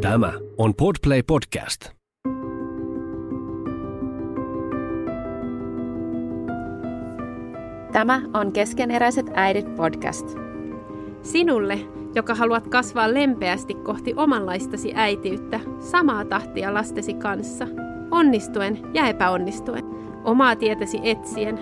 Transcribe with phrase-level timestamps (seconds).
[0.00, 1.90] Tämä on Podplay Podcast.
[7.92, 10.36] Tämä on Keskeneräiset äidit podcast.
[11.22, 11.78] Sinulle,
[12.14, 17.66] joka haluat kasvaa lempeästi kohti omanlaistasi äitiyttä, samaa tahtia lastesi kanssa,
[18.10, 19.84] onnistuen ja epäonnistuen,
[20.24, 21.58] omaa tietäsi etsien.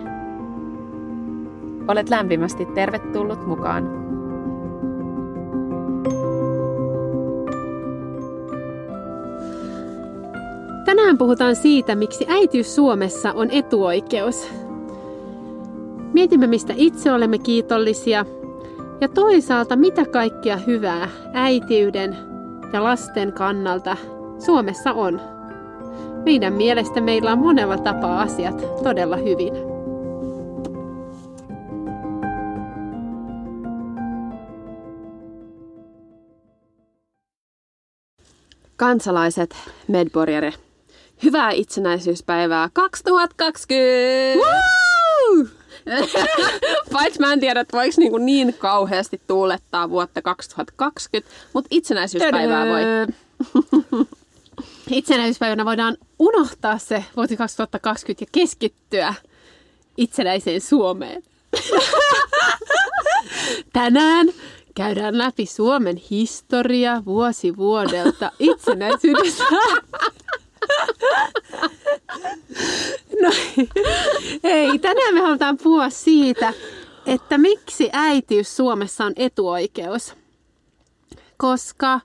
[1.89, 4.06] Olet lämpimästi tervetullut mukaan.
[11.07, 14.49] Tänään puhutaan siitä, miksi äitiys Suomessa on etuoikeus.
[16.13, 18.25] Mietimme, mistä itse olemme kiitollisia
[19.01, 22.17] ja toisaalta mitä kaikkea hyvää äitiyden
[22.73, 23.97] ja lasten kannalta
[24.39, 25.21] Suomessa on.
[26.25, 29.53] Meidän mielestä meillä on monella tapaa asiat todella hyvin.
[38.77, 39.57] Kansalaiset,
[39.89, 40.53] medborgare,
[41.23, 44.39] hyvää itsenäisyyspäivää 2020!
[44.39, 45.47] Woo!
[46.93, 52.83] Paitsi mä en tiedä, että voiko niin, niin kauheasti tuulettaa vuotta 2020, mutta itsenäisyyspäivää voi.
[54.91, 59.15] Itsenäisyyspäivänä voidaan unohtaa se vuosi 2020 ja keskittyä
[59.97, 61.23] itsenäiseen Suomeen.
[63.73, 64.27] Tänään
[64.75, 69.45] käydään läpi Suomen historia vuosi vuodelta itsenäisyydestä.
[73.23, 73.31] No
[74.45, 76.53] ei, tänään me halutaan puhua siitä,
[77.07, 80.15] että miksi äitiys Suomessa on etuoikeus.
[81.37, 82.01] Koska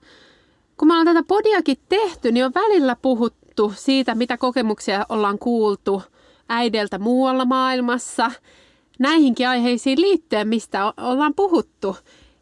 [0.78, 6.03] kun me ollaan tätä podiakin tehty, niin on välillä puhuttu siitä, mitä kokemuksia ollaan kuultu
[6.50, 8.31] äideltä muualla maailmassa.
[9.00, 11.97] Näihinkin aiheisiin liittyen, mistä ollaan puhuttu.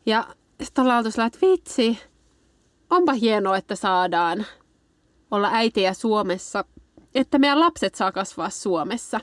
[0.06, 0.28] Ja
[0.64, 1.98] sitten ollaan oltu että vitsi,
[2.90, 4.46] onpa hienoa, että saadaan
[5.32, 6.66] olla äitiä Suomessa–
[7.16, 9.20] että meidän lapset saa kasvaa Suomessa.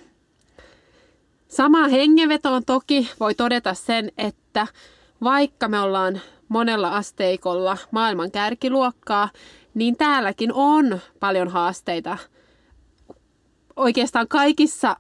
[1.48, 4.66] Sama hengenvetoon toki voi todeta sen, että
[5.22, 9.30] vaikka me ollaan monella asteikolla maailman kärkiluokkaa,
[9.74, 12.18] niin täälläkin on paljon haasteita.
[13.76, 14.96] Oikeastaan kaikissa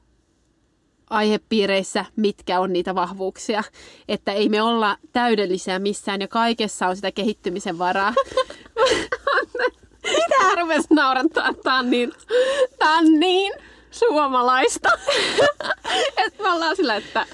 [1.10, 3.62] aihepiireissä, mitkä on niitä vahvuuksia.
[4.08, 8.14] Että ei me olla täydellisiä missään ja kaikessa on sitä kehittymisen varaa.
[10.06, 11.54] Mitä rupesi naurattaa?
[11.62, 12.12] Tää on niin,
[12.78, 13.52] tää on niin
[13.90, 14.88] suomalaista.
[16.26, 17.26] että me ollaan sillä, että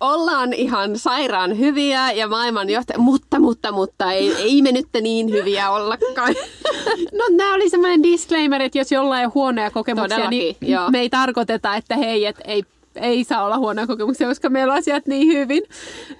[0.00, 5.70] ollaan ihan sairaan hyviä ja maailmanjohtaja, mutta, mutta, mutta ei, ei me nyt niin hyviä
[5.70, 6.34] ollakaan.
[7.18, 10.90] no nämä oli semmoinen disclaimer, että jos jollain on huonoja kokemuksia, Todellakin, niin joo.
[10.90, 12.62] me ei tarkoiteta, että hei, että ei
[13.00, 15.62] ei saa olla huonoja kokemuksia, koska meillä on asiat niin hyvin.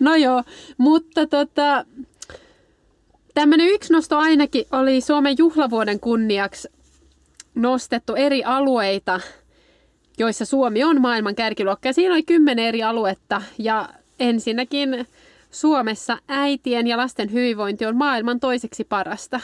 [0.00, 0.42] No joo,
[0.78, 1.84] mutta tota,
[3.38, 6.68] Tämmöinen yksi nosto ainakin oli Suomen juhlavuoden kunniaksi
[7.54, 9.20] nostettu eri alueita,
[10.18, 11.88] joissa Suomi on maailman kärkiluokka.
[11.88, 13.88] Ja siinä oli kymmenen eri aluetta ja
[14.20, 15.06] ensinnäkin
[15.50, 19.40] Suomessa äitien ja lasten hyvinvointi on maailman toiseksi parasta.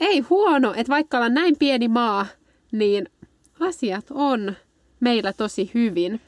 [0.00, 2.26] Ei huono, että vaikka ollaan näin pieni maa,
[2.72, 3.08] niin
[3.60, 4.56] asiat on
[5.00, 6.20] meillä tosi hyvin.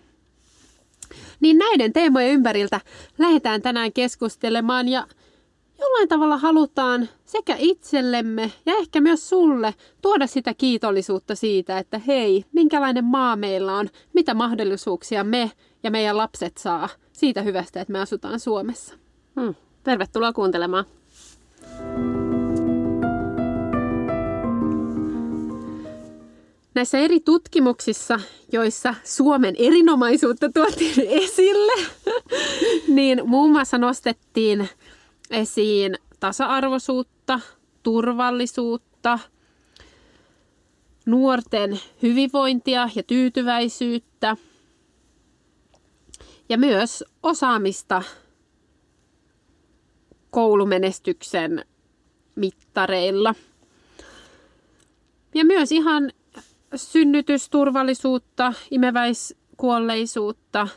[1.41, 2.81] Niin näiden teemojen ympäriltä
[3.19, 5.07] lähdetään tänään keskustelemaan ja
[5.83, 12.45] jollain tavalla halutaan sekä itsellemme ja ehkä myös sulle tuoda sitä kiitollisuutta siitä, että hei,
[12.53, 15.51] minkälainen maa meillä on, mitä mahdollisuuksia me
[15.83, 18.95] ja meidän lapset saa siitä hyvästä, että me asutaan Suomessa.
[19.41, 19.55] Hmm.
[19.85, 20.85] Tervetuloa kuuntelemaan.
[26.75, 28.21] Näissä eri tutkimuksissa,
[28.53, 31.87] joissa Suomen erinomaisuutta tuotiin esille,
[32.89, 34.69] niin muun muassa nostettiin
[35.33, 37.41] esiin tasa-arvoisuutta,
[37.83, 39.19] turvallisuutta,
[41.07, 44.37] nuorten hyvinvointia ja tyytyväisyyttä
[46.49, 48.03] ja myös osaamista
[50.31, 51.65] koulumenestyksen
[52.35, 53.35] mittareilla.
[55.35, 56.13] Ja myös ihan
[56.77, 60.69] synnytysturvallisuutta, imeväiskuolleisuutta,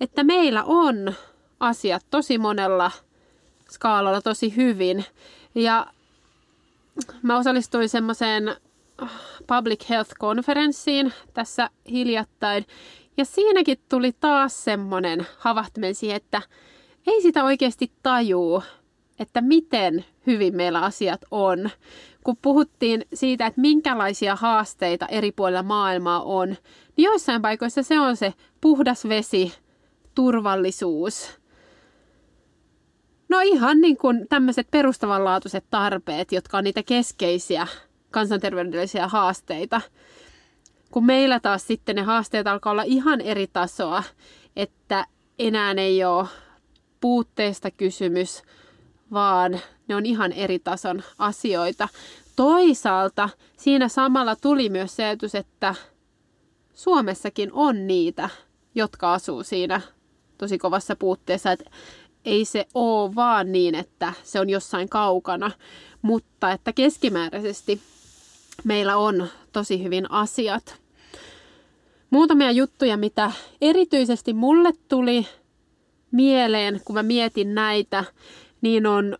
[0.00, 1.14] että meillä on
[1.60, 2.90] asiat tosi monella
[3.70, 5.04] skaalalla tosi hyvin.
[5.54, 5.86] Ja
[7.22, 8.56] mä osallistuin semmoiseen
[9.46, 12.66] public health-konferenssiin tässä hiljattain.
[13.16, 16.42] Ja siinäkin tuli taas semmoinen havahtuminen siihen, että
[17.06, 18.62] ei sitä oikeasti tajuu,
[19.18, 21.70] että miten hyvin meillä asiat on.
[22.24, 28.16] Kun puhuttiin siitä, että minkälaisia haasteita eri puolilla maailmaa on, niin joissain paikoissa se on
[28.16, 29.52] se puhdas vesi,
[30.14, 31.39] turvallisuus,
[33.30, 37.66] No ihan niin kuin tämmöiset perustavanlaatuiset tarpeet, jotka on niitä keskeisiä
[38.10, 39.80] kansanterveydellisiä haasteita.
[40.90, 44.02] Kun meillä taas sitten ne haasteet alkaa olla ihan eri tasoa,
[44.56, 45.06] että
[45.38, 46.26] enää ei ole
[47.00, 48.42] puutteesta kysymys,
[49.12, 51.88] vaan ne on ihan eri tason asioita.
[52.36, 55.74] Toisaalta siinä samalla tuli myös se ajatus, että
[56.74, 58.28] Suomessakin on niitä,
[58.74, 59.80] jotka asuu siinä
[60.38, 61.70] tosi kovassa puutteessa, että
[62.24, 65.50] ei se ole vaan niin, että se on jossain kaukana,
[66.02, 67.80] mutta että keskimääräisesti
[68.64, 70.80] meillä on tosi hyvin asiat.
[72.10, 75.26] Muutamia juttuja, mitä erityisesti mulle tuli
[76.12, 78.04] mieleen, kun mä mietin näitä,
[78.60, 79.18] niin on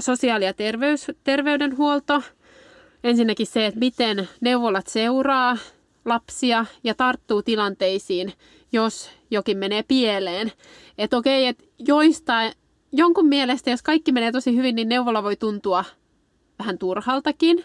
[0.00, 2.22] sosiaali- ja terveys, terveydenhuolto.
[3.04, 5.56] Ensinnäkin se, että miten neuvolat seuraa
[6.04, 8.32] lapsia ja tarttuu tilanteisiin,
[8.72, 10.52] jos jokin menee pieleen.
[10.98, 12.52] Että okei, että joista,
[12.92, 15.84] jonkun mielestä, jos kaikki menee tosi hyvin, niin neuvola voi tuntua
[16.58, 17.64] vähän turhaltakin.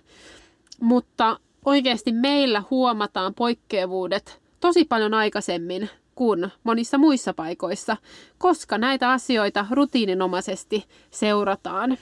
[0.81, 7.97] Mutta oikeasti meillä huomataan poikkeavuudet tosi paljon aikaisemmin kuin monissa muissa paikoissa,
[8.37, 11.97] koska näitä asioita rutiininomaisesti seurataan.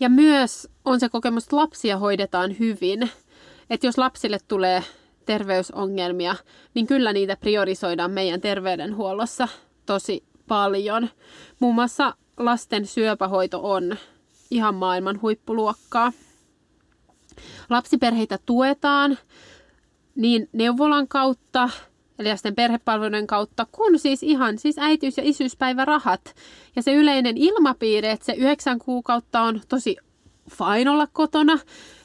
[0.00, 3.10] Ja myös on se kokemus, että lapsia hoidetaan hyvin.
[3.70, 4.84] Että jos lapsille tulee
[5.26, 6.36] terveysongelmia,
[6.74, 9.48] niin kyllä niitä priorisoidaan meidän terveydenhuollossa
[9.86, 11.08] tosi paljon.
[11.60, 13.96] Muun muassa lasten syöpähoito on
[14.50, 16.12] ihan maailman huippuluokkaa.
[17.70, 19.18] Lapsiperheitä tuetaan
[20.14, 21.70] niin neuvolan kautta,
[22.18, 26.34] eli lasten perhepalveluiden kautta, kun siis ihan siis äitiys- ja isyyspäivärahat.
[26.76, 29.96] Ja se yleinen ilmapiiri, että se yhdeksän kuukautta on tosi
[30.50, 31.58] fine olla kotona,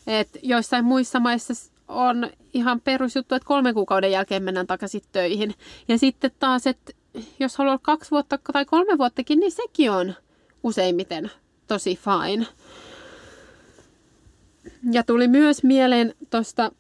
[0.08, 1.54] että joissain muissa maissa
[1.88, 5.54] on ihan perusjuttu, että kolmen kuukauden jälkeen mennään takaisin töihin.
[5.88, 6.94] Ja sitten taas, että
[7.40, 10.14] jos haluaa kaksi vuotta tai kolme vuottakin, niin sekin on
[10.64, 11.32] useimmiten
[11.68, 12.48] tosi fine.
[14.92, 16.72] Ja tuli myös mieleen tuosta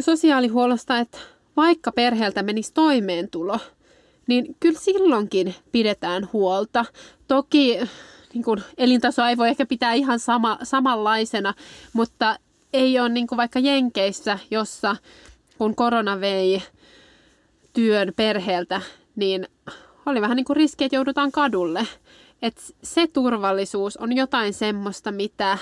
[0.00, 1.18] sosiaalihuollosta, että
[1.56, 3.58] vaikka perheeltä menisi toimeentulo,
[4.26, 6.84] niin kyllä silloinkin pidetään huolta.
[7.28, 7.78] Toki
[8.34, 11.54] niin kuin, elintasoa ei voi ehkä pitää ihan sama, samanlaisena,
[11.92, 12.38] mutta
[12.72, 14.96] ei ole niin kuin vaikka Jenkeissä, jossa
[15.58, 16.62] kun korona vei
[17.72, 18.80] työn perheeltä,
[19.16, 19.48] niin
[20.06, 21.86] oli vähän niin kuin riski, että joudutaan kadulle.
[22.42, 25.58] Et se turvallisuus on jotain semmoista, mitä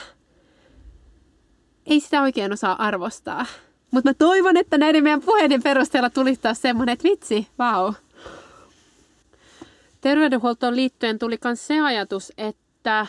[1.86, 3.46] ei sitä oikein osaa arvostaa.
[3.90, 7.92] Mutta mä toivon, että näiden meidän puheiden perusteella tulisi taas semmoinen, että vitsi, vau.
[10.00, 13.06] Terveydenhuoltoon liittyen tuli myös se ajatus, että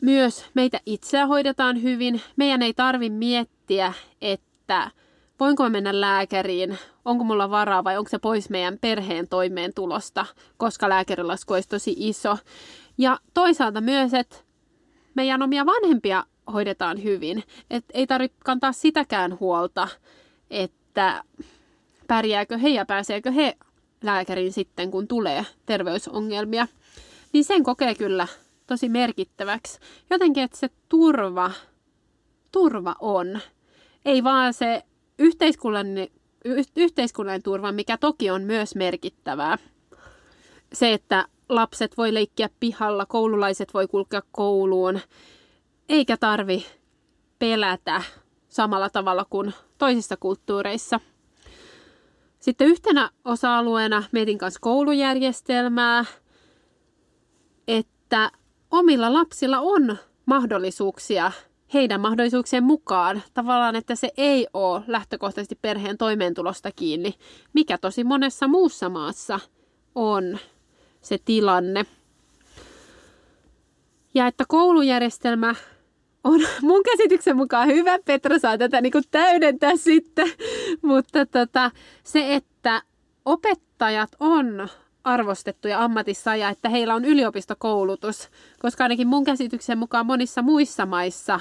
[0.00, 2.20] myös meitä itseä hoidetaan hyvin.
[2.36, 3.92] Meidän ei tarvi miettiä,
[4.22, 4.90] että
[5.40, 10.26] voinko mennä lääkäriin, onko mulla varaa vai onko se pois meidän perheen toimeentulosta,
[10.56, 12.38] koska lääkärilasku olisi tosi iso.
[12.98, 14.36] Ja toisaalta myös, että
[15.14, 17.42] meidän omia vanhempia hoidetaan hyvin.
[17.70, 19.88] Et ei tarvitse kantaa sitäkään huolta,
[20.50, 21.24] että
[22.06, 23.56] pärjääkö he ja pääseekö he
[24.02, 26.68] lääkäriin sitten, kun tulee terveysongelmia.
[27.32, 28.26] Niin sen kokee kyllä
[28.66, 29.78] tosi merkittäväksi.
[30.10, 31.50] Jotenkin, että se turva,
[32.52, 33.40] turva on.
[34.04, 34.82] Ei vaan se
[35.18, 36.08] yhteiskunnallinen,
[36.76, 39.58] yhteiskunnallinen turva, mikä toki on myös merkittävää.
[40.72, 45.00] Se, että lapset voi leikkiä pihalla, koululaiset voi kulkea kouluun,
[45.88, 46.66] eikä tarvi
[47.38, 48.02] pelätä
[48.48, 51.00] samalla tavalla kuin toisissa kulttuureissa.
[52.40, 56.04] Sitten yhtenä osa-alueena mietin kanssa koulujärjestelmää,
[57.68, 58.30] että
[58.70, 59.96] omilla lapsilla on
[60.26, 61.32] mahdollisuuksia
[61.74, 63.22] heidän mahdollisuuksien mukaan.
[63.34, 67.14] Tavallaan, että se ei ole lähtökohtaisesti perheen toimeentulosta kiinni,
[67.52, 69.40] mikä tosi monessa muussa maassa
[69.94, 70.38] on
[71.00, 71.86] se tilanne.
[74.14, 75.54] Ja että koulujärjestelmä
[76.24, 77.98] on mun käsityksen mukaan hyvä.
[78.04, 80.28] Petra saa tätä niin kuin täydentää sitten.
[80.82, 81.70] Mutta tota,
[82.02, 82.82] se, että
[83.24, 84.68] opettajat on
[85.04, 88.28] arvostettuja ammatissa ja että heillä on yliopistokoulutus,
[88.58, 91.40] koska ainakin mun käsityksen mukaan monissa muissa maissa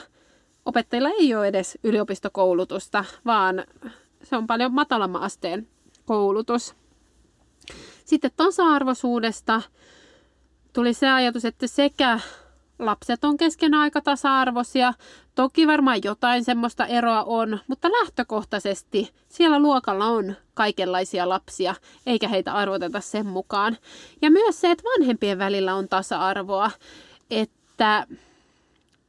[0.65, 3.63] opettajilla ei ole edes yliopistokoulutusta, vaan
[4.23, 5.67] se on paljon matalamman asteen
[6.05, 6.75] koulutus.
[8.05, 9.61] Sitten tasa-arvoisuudesta
[10.73, 12.19] tuli se ajatus, että sekä
[12.79, 14.93] lapset on kesken aika tasa-arvoisia.
[15.35, 22.53] Toki varmaan jotain semmoista eroa on, mutta lähtökohtaisesti siellä luokalla on kaikenlaisia lapsia, eikä heitä
[22.53, 23.77] arvoteta sen mukaan.
[24.21, 26.71] Ja myös se, että vanhempien välillä on tasa-arvoa,
[27.31, 28.07] että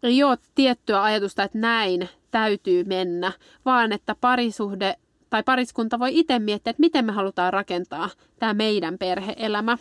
[0.09, 3.33] ei ole tiettyä ajatusta, että näin täytyy mennä,
[3.65, 4.95] vaan että parisuhde
[5.31, 9.79] tai pariskunta voi itse miettiä, että miten me halutaan rakentaa tämä meidän perheelämä.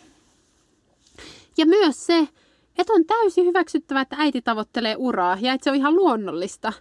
[1.58, 2.28] Ja myös se,
[2.78, 6.74] että on täysin hyväksyttävä, että äiti tavoittelee uraa ja että se on ihan luonnollista,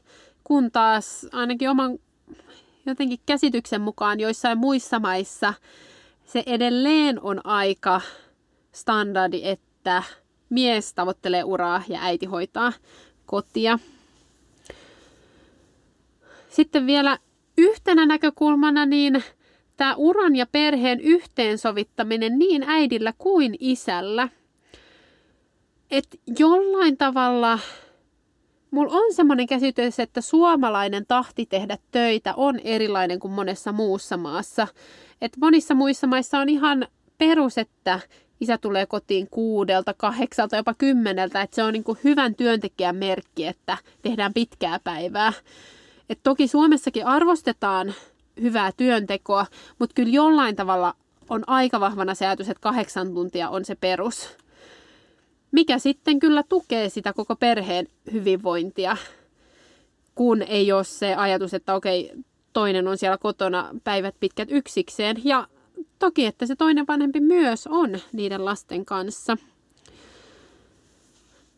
[0.45, 1.99] kun taas ainakin oman
[2.87, 5.55] jotenkin käsityksen mukaan joissain muissa maissa
[6.25, 8.01] se edelleen on aika
[8.73, 10.03] standardi, että
[10.51, 12.73] mies tavoittelee uraa ja äiti hoitaa
[13.33, 13.79] kotia.
[16.49, 17.19] Sitten vielä
[17.59, 19.23] yhtenä näkökulmana niin
[19.77, 24.29] tämä uran ja perheen yhteensovittaminen niin äidillä kuin isällä.
[25.91, 27.59] Että jollain tavalla
[28.71, 34.69] mulla on semmoinen käsitys, että suomalainen tahti tehdä töitä on erilainen kuin monessa muussa maassa.
[35.21, 36.87] Että monissa muissa maissa on ihan
[37.19, 38.01] perus, että
[38.43, 43.47] isä tulee kotiin kuudelta, kahdeksalta, jopa kymmeneltä, että se on niin kuin hyvän työntekijän merkki,
[43.47, 45.33] että tehdään pitkää päivää.
[46.09, 47.95] Et toki Suomessakin arvostetaan
[48.41, 49.47] hyvää työntekoa,
[49.79, 50.95] mutta kyllä jollain tavalla
[51.31, 54.37] on aika vahvana se ajatus, että kahdeksan tuntia on se perus.
[55.53, 58.97] Mikä sitten kyllä tukee sitä koko perheen hyvinvointia,
[60.15, 62.13] kun ei ole se ajatus, että okei,
[62.53, 65.17] toinen on siellä kotona päivät pitkät yksikseen.
[65.25, 65.47] Ja
[66.03, 69.37] toki, että se toinen vanhempi myös on niiden lasten kanssa.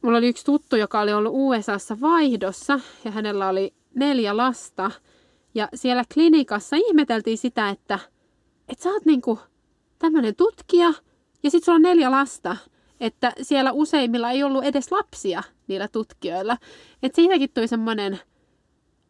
[0.02, 4.90] Mulla oli yksi tuttu, joka oli ollut USAssa vaihdossa ja hänellä oli neljä lasta.
[5.54, 7.98] Ja siellä klinikassa ihmeteltiin sitä, että,
[8.68, 9.38] että sä oot niinku
[9.98, 10.92] tämmöinen tutkija
[11.42, 12.56] ja sit sulla on neljä lasta.
[13.00, 16.56] Että siellä useimmilla ei ollut edes lapsia niillä tutkijoilla.
[17.02, 18.20] Että siitäkin tuli semmoinen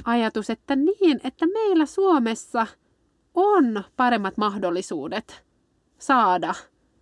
[0.04, 2.66] ajatus, että niin, että meillä Suomessa
[3.34, 5.42] on paremmat mahdollisuudet
[5.98, 6.54] saada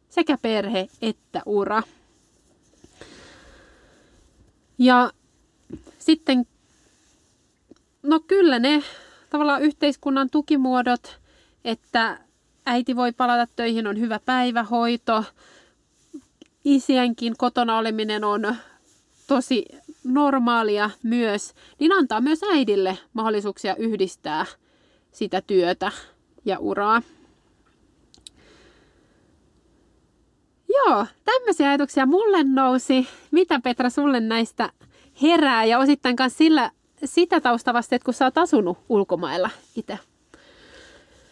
[0.08, 1.82] sekä perhe että ura.
[4.78, 5.10] Ja
[5.98, 6.46] sitten,
[8.02, 8.82] no kyllä ne
[9.30, 11.20] tavallaan yhteiskunnan tukimuodot,
[11.64, 12.18] että
[12.66, 15.24] äiti voi palata töihin, on hyvä päivähoito,
[16.64, 18.56] isienkin kotona oleminen on
[19.26, 19.64] tosi
[20.04, 24.46] normaalia myös, niin antaa myös äidille mahdollisuuksia yhdistää
[25.12, 25.92] sitä työtä
[26.44, 27.02] ja uraa.
[30.68, 33.08] Joo, tämmöisiä ajatuksia mulle nousi.
[33.30, 34.72] Mitä Petra sulle näistä
[35.22, 36.70] herää ja osittain myös sillä,
[37.04, 39.98] sitä taustavasti, että kun sä oot asunut ulkomailla itse?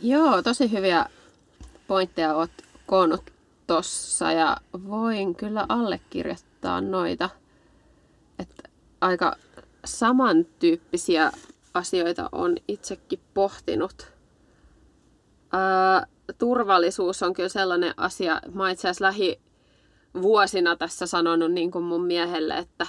[0.01, 1.07] Joo, tosi hyviä
[1.87, 2.51] pointteja oot
[2.87, 3.23] koonnut
[3.67, 4.57] tossa ja
[4.89, 7.31] voin kyllä allekirjoittaa noita.
[8.39, 8.63] Että
[9.01, 9.37] aika
[9.85, 11.33] samantyyppisiä
[11.75, 14.13] asioita on itsekin pohtinut.
[16.39, 18.41] Turvallisuus on kyllä sellainen asia.
[18.55, 22.87] Mä itse asiassa lähivuosina tässä sanonut niin kuin mun miehelle, että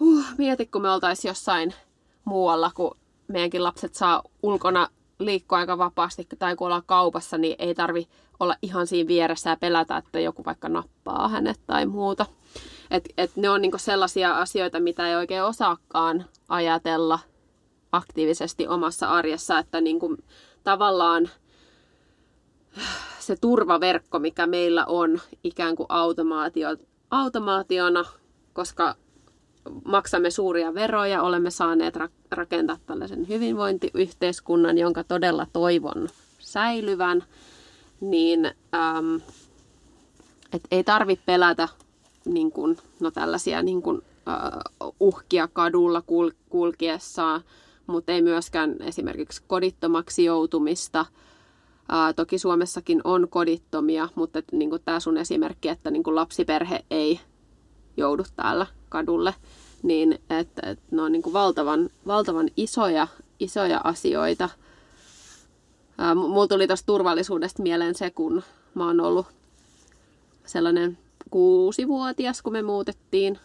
[0.00, 1.74] huh, mieti kun me oltaisiin jossain
[2.24, 2.96] muualla, kun
[3.28, 4.88] meidänkin lapset saa ulkona
[5.18, 8.08] liikkua aika vapaasti tai kun ollaan kaupassa, niin ei tarvi
[8.40, 12.26] olla ihan siinä vieressä ja pelätä, että joku vaikka nappaa hänet tai muuta.
[12.90, 17.18] Et, et ne on niinku sellaisia asioita, mitä ei oikein osaakaan ajatella
[17.92, 20.16] aktiivisesti omassa arjessa, että niinku,
[20.64, 21.30] tavallaan
[23.18, 26.76] se turvaverkko, mikä meillä on ikään kuin automaatio,
[27.10, 28.04] automaationa,
[28.52, 28.94] koska
[29.84, 31.94] maksamme suuria veroja, olemme saaneet
[32.30, 37.24] rakentaa tällaisen hyvinvointiyhteiskunnan, jonka todella toivon säilyvän,
[38.00, 39.16] niin ähm,
[40.52, 41.68] et ei tarvitse pelätä
[42.24, 47.40] niin kun, no tällaisia niin kun, äh, uhkia kadulla kul- kulkiessaan,
[47.86, 51.06] mutta ei myöskään esimerkiksi kodittomaksi joutumista.
[51.88, 57.20] Ää, toki Suomessakin on kodittomia, mutta niin tämä sun esimerkki, että niin lapsiperhe ei
[57.96, 59.34] joudu täällä kadulle,
[59.82, 63.08] niin että, että ne on niin kuin valtavan, valtavan isoja,
[63.40, 64.48] isoja asioita.
[65.98, 68.42] Ää, mulla tuli tuosta turvallisuudesta mieleen se, kun
[68.74, 69.26] mä oon ollut
[70.46, 70.98] sellainen
[71.30, 73.38] kuusivuotias, kun me muutettiin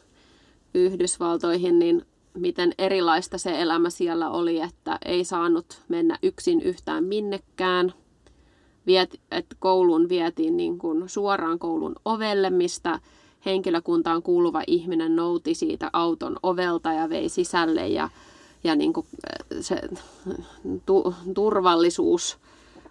[0.73, 7.93] Yhdysvaltoihin, niin miten erilaista se elämä siellä oli, että ei saanut mennä yksin yhtään minnekään.
[8.87, 12.99] Viet, että kouluun vietiin niin kuin suoraan koulun ovelle, mistä
[13.45, 18.09] henkilökuntaan kuuluva ihminen nouti siitä auton ovelta ja vei sisälle ja,
[18.63, 19.07] ja niin kuin
[19.61, 19.81] se
[20.85, 22.37] tu, turvallisuus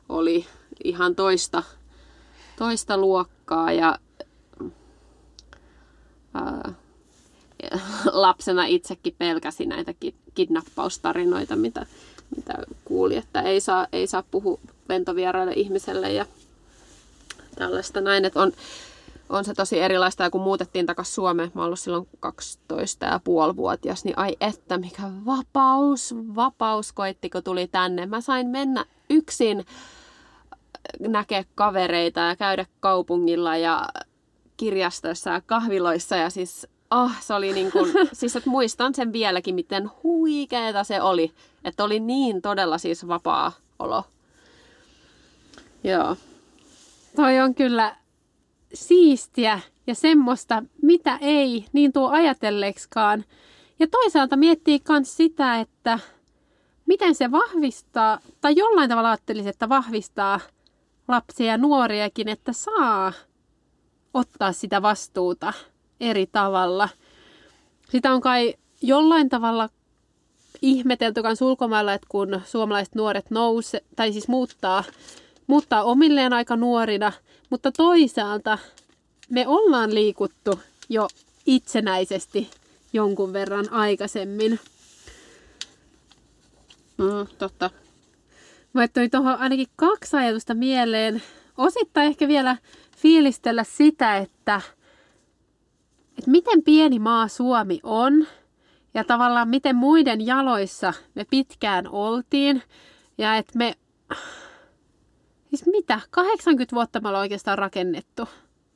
[0.08, 0.46] oli
[0.84, 1.62] ihan toista,
[2.58, 3.98] toista luokkaa ja
[6.34, 6.74] ää,
[8.12, 9.94] lapsena itsekin pelkäsi näitä
[10.34, 11.86] kidnappaustarinoita, mitä,
[12.37, 12.54] mitä
[12.85, 16.26] kuuli, että ei saa, ei saa puhua ventovieraille ihmiselle ja
[17.54, 18.52] tällaista näin, että on,
[19.28, 20.23] on se tosi erilaista.
[20.23, 24.78] Ja kun muutettiin takaisin Suomeen, mä ollut silloin 12 ja puoli vuotias, niin ai että
[24.78, 28.06] mikä vapaus, vapaus koitti, kun tuli tänne.
[28.06, 29.66] Mä sain mennä yksin
[31.00, 33.88] näkeä kavereita ja käydä kaupungilla ja
[34.56, 39.55] kirjastoissa ja kahviloissa ja siis oh, se oli niin kuin, siis että muistan sen vieläkin,
[39.55, 41.33] miten huikeeta se oli.
[41.64, 44.05] Että oli niin todella siis vapaa olo.
[45.85, 46.16] Joo.
[47.16, 47.97] Toi on kyllä
[48.75, 53.25] siistiä ja semmoista, mitä ei niin tuo ajatelleeksikaan.
[53.78, 55.99] Ja toisaalta miettii myös sitä, että
[56.87, 60.40] miten se vahvistaa, tai jollain tavalla ajattelisi, että vahvistaa
[61.09, 63.12] lapsia ja nuoriakin, että saa
[64.14, 65.52] ottaa sitä vastuuta
[66.00, 66.88] eri tavalla.
[67.90, 69.68] Sitä on kai jollain tavalla
[70.62, 74.84] ihmetelty myös ulkomailla, että kun suomalaiset nuoret nouse, tai siis muuttaa,
[75.46, 77.12] muuttaa omilleen aika nuorina,
[77.50, 78.58] mutta toisaalta
[79.30, 81.08] me ollaan liikuttu jo
[81.46, 82.50] itsenäisesti
[82.92, 84.60] jonkun verran aikaisemmin.
[86.98, 87.70] Mm, totta.
[88.72, 91.22] Mä tuli tuohon ainakin kaksi ajatusta mieleen.
[91.56, 92.56] Osittain ehkä vielä
[92.96, 94.60] fiilistellä sitä, että,
[96.18, 98.26] että miten pieni maa Suomi on
[98.94, 102.62] ja tavallaan miten muiden jaloissa me pitkään oltiin.
[103.18, 103.75] Ja että me,
[105.49, 108.28] siis mitä, 80 vuotta me ollaan oikeastaan rakennettu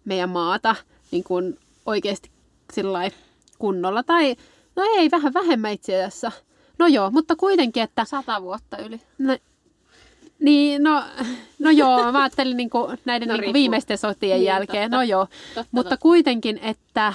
[0.04, 0.76] meidän maata
[1.10, 2.30] niin kuin oikeasti
[2.72, 3.10] sillä
[3.58, 4.02] kunnolla.
[4.02, 4.36] Tai
[4.76, 6.32] no ei, vähän vähemmän itse asiassa.
[6.78, 8.04] No joo, mutta kuitenkin, että...
[8.04, 9.00] Sata vuotta yli.
[9.18, 9.36] No,
[10.38, 11.02] niin, no,
[11.58, 14.90] no joo, mä ajattelin niin kuin näiden no, niin kuin viimeisten sotien niin, jälkeen.
[14.90, 14.96] Totta.
[14.96, 16.02] No joo, totta, mutta totta.
[16.02, 17.14] kuitenkin, että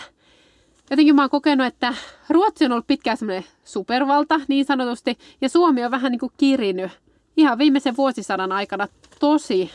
[0.90, 1.94] jotenkin mä oon kokenut, että
[2.30, 6.92] Ruotsi on ollut pitkään semmoinen supervalta niin sanotusti, ja Suomi on vähän niin kuin kirinyt
[7.38, 8.88] ihan viimeisen vuosisadan aikana
[9.20, 9.72] tosi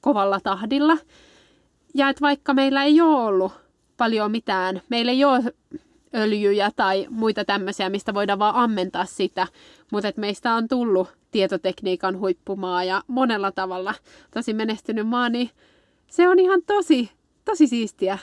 [0.00, 0.98] kovalla tahdilla.
[1.94, 3.52] Ja että vaikka meillä ei ole ollut
[3.96, 5.44] paljon mitään, meillä ei ole
[6.14, 9.46] öljyjä tai muita tämmöisiä, mistä voidaan vaan ammentaa sitä,
[9.92, 13.94] mutta että meistä on tullut tietotekniikan huippumaa ja monella tavalla
[14.34, 15.50] tosi menestynyt maa, niin
[16.06, 17.10] se on ihan tosi,
[17.44, 18.18] tosi siistiä.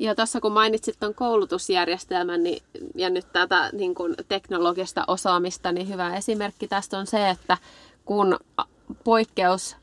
[0.00, 2.62] Ja tuossa kun mainitsit tuon koulutusjärjestelmän niin,
[2.94, 7.58] ja nyt tätä niin kun teknologista osaamista, niin hyvä esimerkki tästä on se, että
[8.04, 8.36] kun
[9.04, 9.76] poikkeus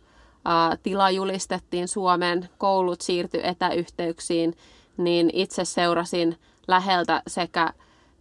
[0.84, 4.58] tila julistettiin Suomen, koulut siirtyi etäyhteyksiin,
[4.98, 6.38] niin itse seurasin
[6.68, 7.74] läheltä sekä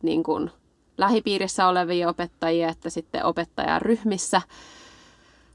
[0.02, 0.50] niin kuin
[0.98, 4.42] lähipiirissä olevia opettajia että sitten opettajaryhmissä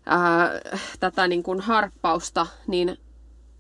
[0.06, 0.50] ää,
[1.00, 2.98] tätä niin kuin harppausta, niin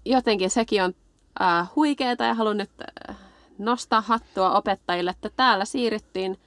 [0.05, 0.93] jotenkin sekin on
[1.39, 2.69] ää, huikeeta ja haluan nyt
[3.57, 6.37] nostaa hattua opettajille, että täällä siirryttiin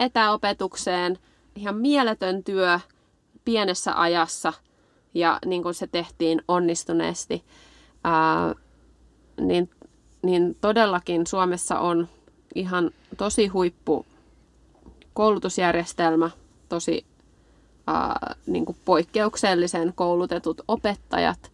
[0.00, 1.18] etäopetukseen
[1.56, 2.80] ihan mieletön työ
[3.44, 4.52] pienessä ajassa
[5.14, 7.44] ja niin kuin se tehtiin onnistuneesti,
[8.04, 8.54] ää,
[9.40, 9.70] niin,
[10.22, 12.08] niin todellakin Suomessa on
[12.54, 14.06] ihan tosi huippu
[15.14, 16.30] koulutusjärjestelmä,
[16.68, 17.06] tosi
[17.86, 21.52] ää, niin kuin poikkeuksellisen koulutetut opettajat.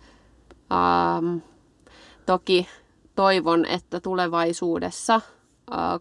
[0.71, 1.23] Ää,
[2.27, 2.69] toki
[3.15, 5.21] toivon, että tulevaisuudessa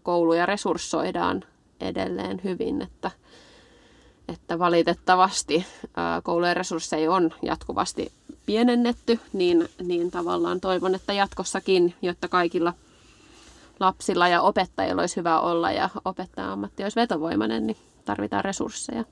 [0.02, 1.44] kouluja resurssoidaan
[1.80, 3.10] edelleen hyvin, että,
[4.28, 5.66] että valitettavasti
[6.22, 8.12] koulujen resursseja on jatkuvasti
[8.46, 12.74] pienennetty, niin, niin tavallaan toivon, että jatkossakin, jotta kaikilla
[13.80, 19.04] lapsilla ja opettajilla olisi hyvä olla ja opettaja ammatti olisi vetovoimainen, niin tarvitaan resursseja.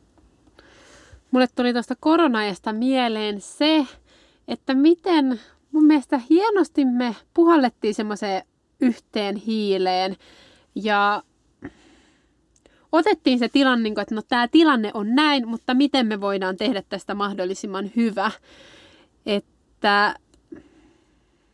[1.30, 3.86] Mulle tuli tuosta koronaajasta mieleen se,
[4.48, 5.40] että miten
[5.72, 8.42] mun mielestä hienosti me puhallettiin semmoiseen
[8.80, 10.16] yhteen hiileen
[10.74, 11.22] ja
[12.92, 16.82] otettiin se tilanne, niin että no tämä tilanne on näin, mutta miten me voidaan tehdä
[16.88, 18.30] tästä mahdollisimman hyvä.
[19.26, 20.14] Että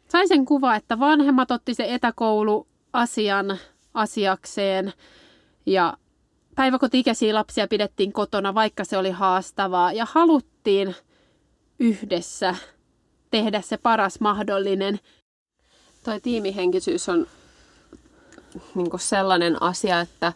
[0.08, 3.58] sain sen kuva, että vanhemmat otti se etäkoulu asian
[3.94, 4.92] asiakseen
[5.66, 5.96] ja
[6.54, 10.94] päiväkoti-ikäisiä lapsia pidettiin kotona, vaikka se oli haastavaa ja haluttiin
[11.78, 12.54] yhdessä
[13.30, 15.00] tehdä se paras mahdollinen.
[16.04, 17.26] Toi tiimihenkisyys on
[18.74, 20.32] niin sellainen asia, että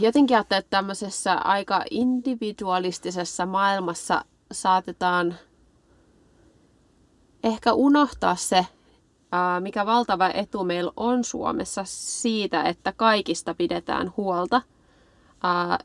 [0.00, 5.34] jotenkin ajattelen, että tämmöisessä aika individualistisessa maailmassa saatetaan
[7.44, 8.66] ehkä unohtaa se,
[9.60, 14.62] mikä valtava etu meillä on Suomessa siitä, että kaikista pidetään huolta.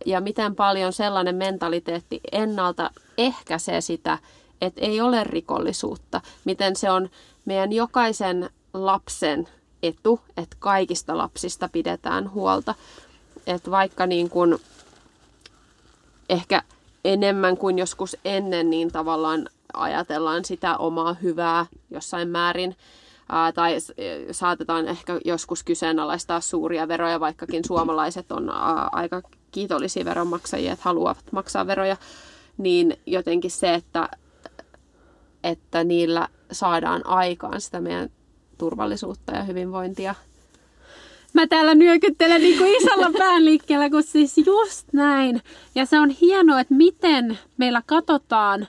[0.06, 4.18] Ja miten paljon sellainen mentaliteetti ennalta ehkäisee sitä,
[4.62, 6.22] että ei ole rikollisuutta.
[6.46, 7.10] Miten se on
[7.46, 9.48] meidän jokaisen lapsen
[9.84, 12.76] etu, että kaikista lapsista pidetään huolta.
[13.48, 14.58] Että vaikka niin kuin
[16.30, 16.64] ehkä
[17.06, 22.76] enemmän kuin joskus ennen, niin tavallaan ajatellaan sitä omaa hyvää jossain määrin
[23.30, 23.78] ää, tai
[24.32, 29.22] saatetaan ehkä joskus kyseenalaistaa suuria veroja, vaikkakin suomalaiset on ää, aika
[29.52, 31.98] kiitollisia veronmaksajia, että haluavat maksaa veroja,
[32.58, 34.10] niin jotenkin se, että,
[35.44, 38.10] että niillä saadaan aikaan sitä meidän
[38.58, 40.16] turvallisuutta ja hyvinvointia.
[41.34, 45.42] Mä täällä nyökyttelen niin kuin isolla päänliikkeellä, kun siis just näin.
[45.76, 48.68] Ja se on hienoa, että miten meillä katsotaan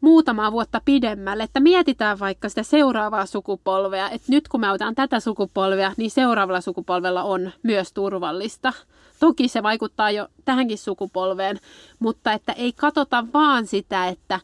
[0.00, 5.20] muutamaa vuotta pidemmälle, että mietitään vaikka sitä seuraavaa sukupolvea, että nyt kun me otetaan tätä
[5.20, 8.72] sukupolvea, niin seuraavalla sukupolvella on myös turvallista.
[9.20, 11.58] Toki se vaikuttaa jo tähänkin sukupolveen,
[11.98, 14.40] mutta että ei katsota vaan sitä, että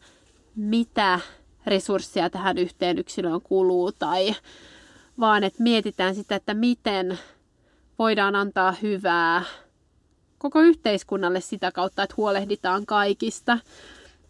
[0.58, 1.20] mitä
[1.66, 4.34] resursseja tähän yhteen yksilöön kuluu, tai
[5.20, 7.18] vaan että mietitään sitä, että miten
[7.98, 9.42] voidaan antaa hyvää
[10.38, 13.58] koko yhteiskunnalle sitä kautta, että huolehditaan kaikista.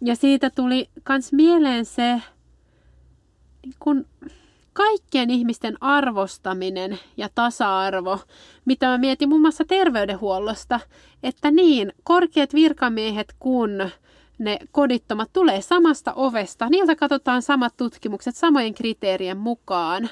[0.01, 2.23] Ja siitä tuli myös mieleen se
[3.63, 4.07] niin kun
[4.73, 8.21] kaikkien ihmisten arvostaminen ja tasa-arvo,
[8.65, 10.81] mitä mä mietin muun muassa terveydenhuollosta,
[11.23, 13.91] että niin, korkeat virkamiehet kun
[14.39, 20.11] ne kodittomat tulee samasta ovesta, niiltä katsotaan samat tutkimukset samojen kriteerien mukaan,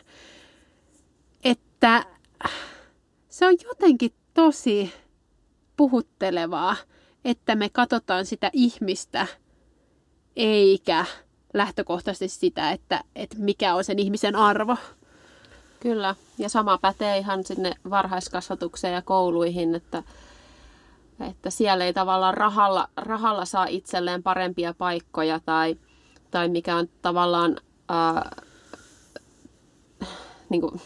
[1.44, 2.04] että
[3.28, 4.92] se on jotenkin tosi
[5.76, 6.76] puhuttelevaa,
[7.24, 9.26] että me katsotaan sitä ihmistä
[10.36, 11.04] eikä
[11.54, 14.76] lähtökohtaisesti sitä, että, että mikä on sen ihmisen arvo.
[15.80, 20.02] Kyllä, ja sama pätee ihan sinne varhaiskasvatukseen ja kouluihin, että,
[21.20, 25.76] että siellä ei tavallaan rahalla, rahalla saa itselleen parempia paikkoja tai,
[26.30, 27.56] tai mikä on tavallaan
[27.88, 28.36] ää,
[30.48, 30.80] niin kuin,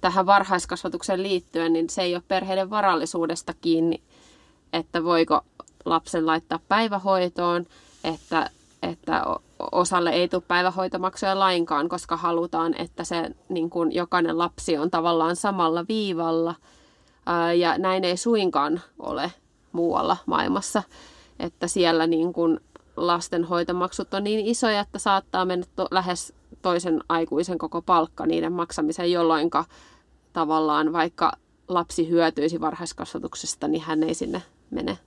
[0.00, 4.02] tähän varhaiskasvatukseen liittyen, niin se ei ole perheiden varallisuudesta kiinni,
[4.72, 5.40] että voiko
[5.84, 7.66] lapsen laittaa päivähoitoon,
[8.04, 8.50] että
[8.82, 9.24] että
[9.72, 15.36] osalle ei tule päivähoitomaksuja lainkaan, koska halutaan, että se niin kuin jokainen lapsi on tavallaan
[15.36, 16.54] samalla viivalla.
[17.58, 19.32] Ja näin ei suinkaan ole
[19.76, 20.82] muualla maailmassa,
[21.38, 22.60] että siellä niin kuin
[22.96, 29.12] lastenhoitomaksut on niin isoja, että saattaa mennä to- lähes toisen aikuisen koko palkka niiden maksamiseen,
[29.12, 29.50] jolloin
[30.32, 31.32] tavallaan vaikka
[31.68, 34.98] lapsi hyötyisi varhaiskasvatuksesta, niin hän ei sinne mene.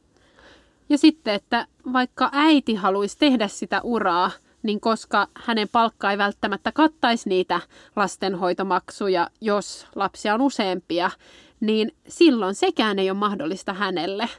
[0.90, 4.32] Ja sitten, että vaikka äiti haluaisi tehdä sitä uraa,
[4.64, 7.62] niin koska hänen palkka ei välttämättä kattaisi niitä
[7.96, 11.12] lastenhoitomaksuja, jos lapsia on useampia,
[11.60, 14.30] niin silloin sekään ei ole mahdollista hänelle.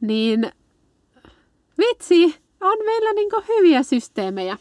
[0.00, 0.52] Niin
[1.78, 4.58] vitsi, on meillä niin hyviä systeemejä.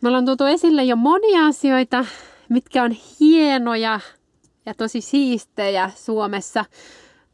[0.00, 2.04] Me ollaan tuotu esille jo monia asioita,
[2.48, 4.00] mitkä on hienoja
[4.66, 6.64] ja tosi siistejä Suomessa.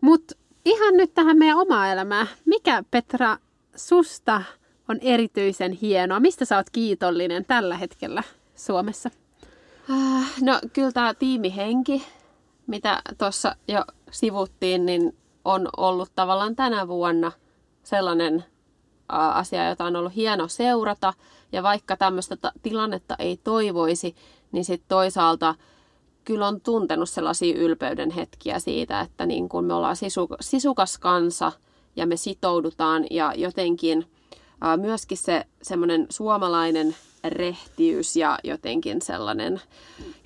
[0.00, 0.34] Mutta
[0.64, 2.26] ihan nyt tähän meidän omaa elämää.
[2.44, 3.37] Mikä Petra
[3.76, 4.42] susta
[4.88, 6.20] on erityisen hienoa?
[6.20, 8.22] Mistä sä oot kiitollinen tällä hetkellä
[8.56, 9.10] Suomessa?
[9.90, 12.06] Äh, no kyllä tämä tiimihenki,
[12.66, 17.32] mitä tuossa jo sivuttiin, niin on ollut tavallaan tänä vuonna
[17.82, 18.44] sellainen
[19.08, 21.14] asia, jota on ollut hieno seurata.
[21.52, 24.16] Ja vaikka tämmöistä tilannetta ei toivoisi,
[24.52, 25.54] niin sitten toisaalta–
[26.24, 31.52] kyllä on tuntenut sellaisia ylpeyden hetkiä siitä, että niin kuin me ollaan sisu, sisukas kansa
[31.96, 34.06] ja me sitoudutaan ja jotenkin
[34.76, 39.60] myöskin se semmoinen suomalainen rehtiys ja jotenkin sellainen,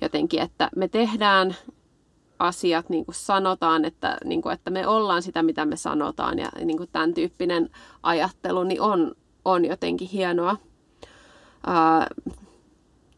[0.01, 1.55] jotenkin, että me tehdään
[2.39, 6.49] asiat niin kuin sanotaan, että, niin kuin, että me ollaan sitä, mitä me sanotaan ja
[6.63, 7.69] niin kuin tämän tyyppinen
[8.03, 10.57] ajattelu niin on, on jotenkin hienoa.
[11.67, 12.07] Ää,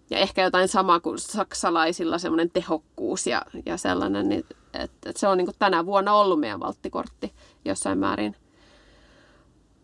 [0.10, 5.28] ja ehkä jotain samaa kuin saksalaisilla, semmoinen tehokkuus ja, ja sellainen, niin, että, että se
[5.28, 7.34] on niin kuin tänä vuonna ollut meidän valttikortti
[7.65, 8.36] jossain määrin.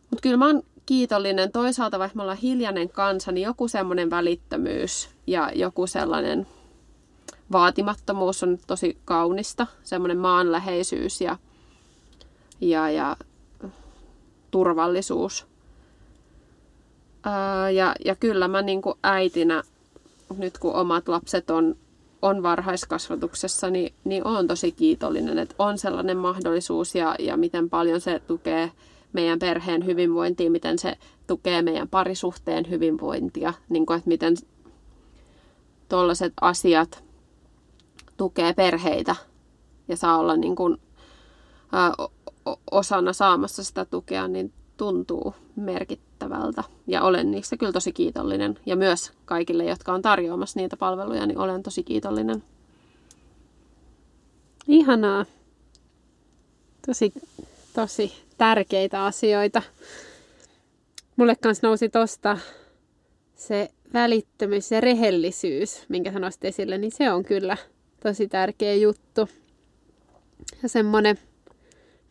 [0.09, 5.09] Mutta kyllä mä oon kiitollinen toisaalta, vaikka me ollaan hiljainen kansa, niin joku semmoinen välittömyys
[5.27, 6.47] ja joku sellainen
[7.51, 11.37] vaatimattomuus on tosi kaunista, semmoinen maanläheisyys ja,
[12.61, 13.17] ja, ja
[14.51, 15.45] turvallisuus.
[17.23, 19.63] Ää, ja, ja kyllä mä niin äitinä
[20.37, 21.75] nyt kun omat lapset on,
[22.21, 28.01] on varhaiskasvatuksessa, niin, niin olen tosi kiitollinen, että on sellainen mahdollisuus ja, ja miten paljon
[28.01, 28.71] se tukee
[29.13, 34.35] meidän perheen hyvinvointia, miten se tukee meidän parisuhteen hyvinvointia, niin kuin, että miten
[35.89, 37.03] tuollaiset asiat
[38.17, 39.15] tukee perheitä
[39.87, 40.77] ja saa olla niin kuin,
[41.73, 42.07] ä,
[42.71, 46.63] osana saamassa sitä tukea, niin tuntuu merkittävältä.
[46.87, 48.59] Ja olen niistä kyllä tosi kiitollinen.
[48.65, 52.43] Ja myös kaikille, jotka on tarjoamassa niitä palveluja, niin olen tosi kiitollinen.
[54.67, 55.25] Ihanaa.
[56.87, 57.13] Tosi,
[57.73, 59.61] tosi tärkeitä asioita.
[61.15, 62.37] Mulle kanssa nousi tosta
[63.35, 67.57] se välittömyys ja rehellisyys, minkä sanoisit esille, niin se on kyllä
[68.03, 69.29] tosi tärkeä juttu.
[70.63, 71.17] Ja semmonen,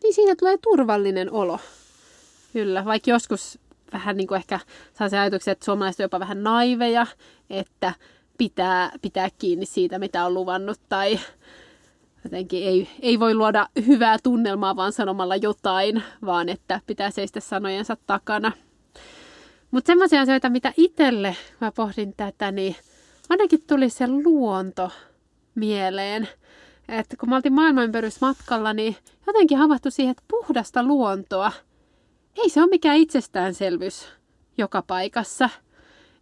[0.03, 1.59] niin siitä tulee turvallinen olo
[2.53, 3.59] Kyllä, vaikka joskus
[3.93, 4.59] vähän niin kuin ehkä
[4.93, 7.07] saa se ajatuksen, että suomalaiset on jopa vähän naiveja,
[7.49, 7.93] että
[8.37, 11.19] pitää, pitää kiinni siitä, mitä on luvannut, tai
[12.23, 17.97] jotenkin ei, ei voi luoda hyvää tunnelmaa vaan sanomalla jotain, vaan että pitää seistä sanojensa
[18.07, 18.51] takana.
[19.71, 22.75] Mutta semmoisia asioita, mitä itselle, mä pohdin tätä, niin
[23.29, 24.91] ainakin tuli se luonto
[25.55, 26.27] mieleen.
[26.87, 28.95] Että kun me oltiin maailmanpörysmatkalla, niin
[29.27, 31.51] jotenkin havahtui siihen, että puhdasta luontoa,
[32.35, 34.07] ei se ole mikään itsestäänselvyys
[34.57, 35.49] joka paikassa.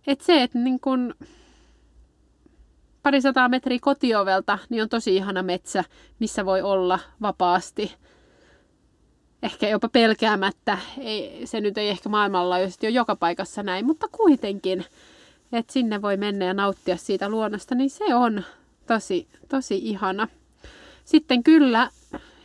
[0.08, 1.16] Että se, että niin kun
[3.06, 5.84] parisataa metriä kotiovelta, niin on tosi ihana metsä,
[6.20, 7.96] missä voi olla vapaasti.
[9.44, 10.78] Ehkä jopa pelkäämättä.
[10.98, 14.86] Ei, se nyt ei ehkä maailmanlaajuisesti ole joka paikassa näin, mutta kuitenkin,
[15.52, 18.44] että sinne voi mennä ja nauttia siitä luonnosta, niin se on
[18.88, 20.28] tosi, tosi ihana.
[21.04, 21.90] Sitten kyllä,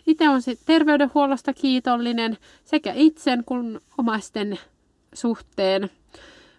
[0.07, 4.59] itse on terveydenhuollosta kiitollinen sekä itsen kuin omaisten
[5.15, 5.91] suhteen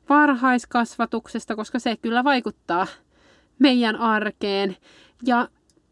[0.09, 2.87] varhaiskasvatuksesta, koska se kyllä vaikuttaa
[3.61, 4.77] meidän arkeen.
[5.25, 5.47] Ja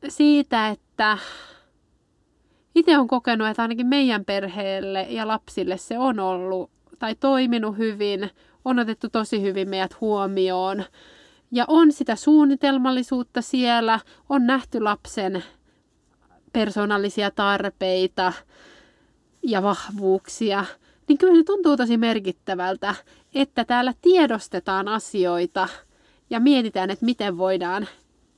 [0.08, 1.18] siitä, että
[2.76, 8.30] itse on kokenut, että ainakin meidän perheelle ja lapsille se on ollut tai toiminut hyvin,
[8.66, 10.84] on otettu tosi hyvin meidät huomioon.
[11.52, 15.44] Ja on sitä suunnitelmallisuutta siellä, on nähty lapsen
[16.54, 18.34] persoonallisia tarpeita
[19.44, 20.66] ja vahvuuksia,
[21.08, 22.96] niin kyllä se tuntuu tosi merkittävältä,
[23.36, 25.68] että täällä tiedostetaan asioita
[26.30, 27.88] ja mietitään, että miten voidaan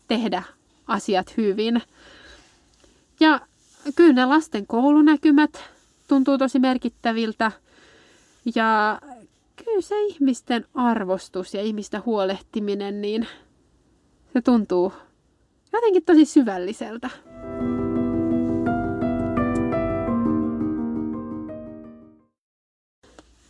[0.08, 0.44] tehdä
[0.88, 1.82] asiat hyvin.
[3.20, 3.40] Ja
[3.96, 5.64] kyllä ne lasten koulunäkymät
[6.08, 7.52] tuntuu tosi merkittäviltä.
[8.56, 9.02] Ja
[9.56, 13.28] kyllä se ihmisten arvostus ja ihmistä huolehtiminen, niin
[14.34, 14.94] se tuntuu
[15.74, 17.10] jotenkin tosi syvälliseltä.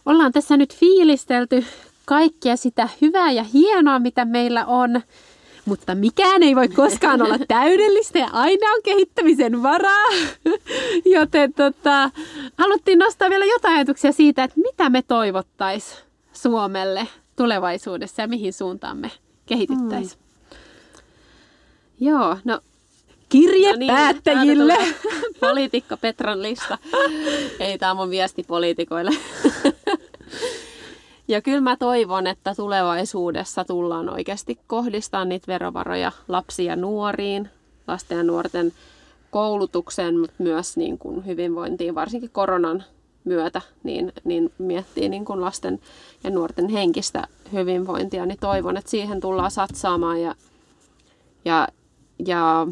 [0.05, 1.65] Ollaan tässä nyt fiilistelty
[2.05, 5.01] kaikkea sitä hyvää ja hienoa, mitä meillä on.
[5.65, 10.05] Mutta mikään ei voi koskaan olla täydellistä ja aina on kehittämisen varaa.
[11.15, 12.09] Joten tota,
[12.57, 16.01] haluttiin nostaa vielä jotain ajatuksia siitä, että mitä me toivottaisiin
[16.33, 19.11] Suomelle tulevaisuudessa ja mihin suuntaan me
[19.45, 20.19] kehityttäisiin.
[20.19, 22.07] Hmm.
[22.07, 22.59] Joo, no
[23.29, 24.77] kirje no niin, päättäjille.
[25.39, 26.77] Poliitikko Petran lista.
[27.59, 29.11] Ei, tämä on mun viesti poliitikoille.
[31.27, 37.49] Ja kyllä mä toivon, että tulevaisuudessa tullaan oikeasti kohdistamaan niitä verovaroja lapsiin ja nuoriin,
[37.87, 38.73] lasten ja nuorten
[39.31, 42.83] koulutukseen, mutta myös niin kuin hyvinvointiin, varsinkin koronan
[43.23, 45.79] myötä, niin, niin miettii niin kuin lasten
[46.23, 50.35] ja nuorten henkistä hyvinvointia, niin toivon, että siihen tullaan satsaamaan ja,
[51.45, 51.67] ja,
[52.25, 52.67] ja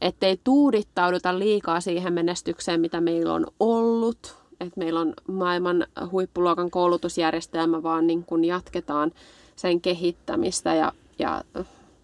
[0.00, 7.82] ettei tuudittauduta liikaa siihen menestykseen, mitä meillä on ollut, että meillä on maailman huippuluokan koulutusjärjestelmä,
[7.82, 9.12] vaan niin kuin jatketaan
[9.56, 11.44] sen kehittämistä ja, ja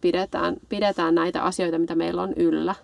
[0.01, 2.75] pidetään, pidetään näitä asioita, mitä meillä on yllä.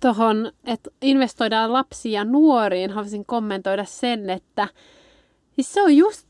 [0.00, 4.68] Tuohon, että investoidaan lapsiin ja nuoriin, haluaisin kommentoida sen, että
[5.54, 6.28] siis se on just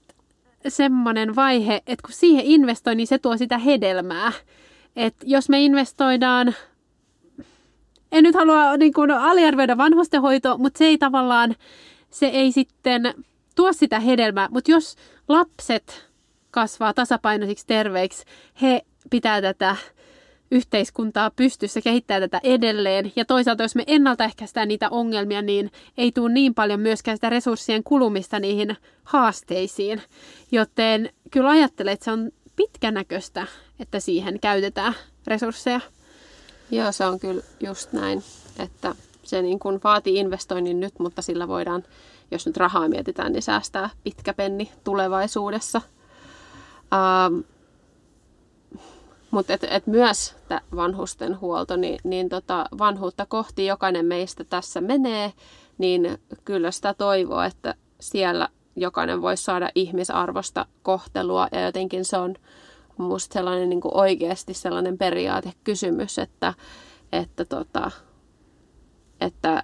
[0.69, 4.33] semmoinen vaihe, että kun siihen investoi, niin se tuo sitä hedelmää.
[4.97, 6.55] että jos me investoidaan,
[8.13, 11.55] en nyt halua niin kuin, aliarvioida vanhustenhoitoa, mutta se ei tavallaan
[12.15, 13.15] se ei sitten
[13.57, 14.97] tuo sitä hedelmää, mutta jos
[15.29, 16.09] lapset
[16.51, 18.25] kasvaa tasapainoisiksi terveiksi,
[18.63, 19.77] he pitää tätä
[20.51, 23.13] yhteiskuntaa pystyssä, kehittää tätä edelleen.
[23.17, 27.85] Ja toisaalta, jos me ennaltaehkäistään niitä ongelmia, niin ei tule niin paljon myöskään sitä resurssien
[27.85, 30.03] kulumista niihin haasteisiin.
[30.53, 33.47] Joten kyllä ajattelen, että se on pitkänäköistä,
[33.81, 34.95] että siihen käytetään
[35.27, 35.81] resursseja.
[36.71, 38.23] Joo, se on kyllä just näin,
[38.59, 41.83] että se niin kuin vaatii investoinnin nyt, mutta sillä voidaan,
[42.31, 45.81] jos nyt rahaa mietitään, niin säästää pitkä penni tulevaisuudessa.
[46.93, 47.41] Ähm,
[49.31, 50.35] mutta et, et myös
[50.77, 55.33] vanhusten huolto, niin, niin tota, vanhuutta kohti jokainen meistä tässä menee,
[55.79, 62.35] niin kyllä sitä toivoo, että siellä jokainen voisi saada ihmisarvosta kohtelua ja jotenkin se on
[62.97, 66.55] musta sellainen niin kuin oikeasti sellainen periaatekysymys, että,
[67.13, 67.91] että tota,
[69.21, 69.63] että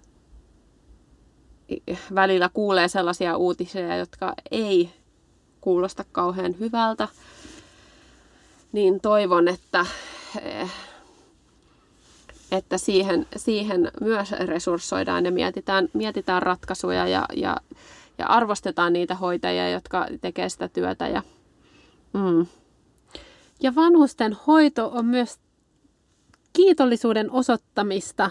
[2.15, 4.91] välillä kuulee sellaisia uutisia, jotka ei
[5.61, 7.09] kuulosta kauhean hyvältä,
[8.73, 9.87] niin toivon, että,
[12.53, 17.57] että siihen, siihen myös resurssoidaan ja mietitään, mietitään ratkaisuja ja, ja,
[18.19, 21.09] ja arvostetaan niitä hoitajia, jotka tekee sitä työtä.
[21.09, 21.23] Ja,
[22.13, 22.47] mm.
[23.63, 25.39] ja vanhusten hoito on myös
[26.53, 28.31] kiitollisuuden osoittamista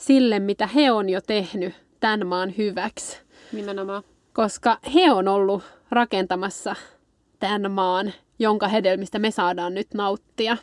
[0.00, 3.18] sille, mitä he on jo tehnyt tämän maan hyväksi.
[3.52, 4.02] Nimenomaan.
[4.32, 6.76] koska he on ollut rakentamassa
[7.38, 10.56] tämän maan, jonka hedelmistä me saadaan nyt nauttia.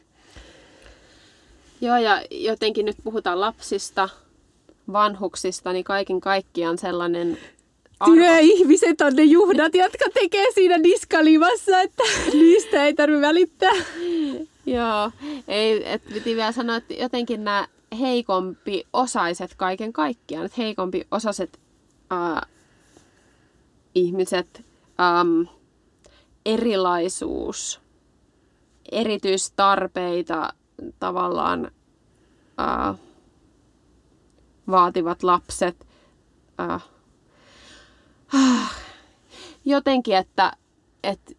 [1.81, 4.09] Joo, ja jotenkin nyt puhutaan lapsista,
[4.93, 7.37] vanhuksista, niin kaiken kaikkiaan sellainen
[7.99, 8.15] arvo.
[8.15, 13.73] Työihmiset on ne juhdat, jotka tekee siinä niskalivassa, että niistä ei tarvitse välittää.
[14.65, 15.11] Joo,
[15.47, 17.67] ei, et piti vielä sanoa, että jotenkin nämä
[17.99, 21.59] heikompi osaiset kaiken kaikkiaan, että heikompi osaiset
[22.11, 22.41] äh,
[23.95, 24.65] ihmiset,
[25.01, 25.41] ähm,
[26.45, 27.81] erilaisuus,
[28.91, 30.53] erityistarpeita
[30.99, 31.71] tavallaan
[32.59, 32.95] äh,
[34.71, 35.87] vaativat lapset,
[36.59, 36.83] äh,
[38.35, 38.75] äh,
[39.65, 40.53] jotenkin, että,
[41.03, 41.33] että,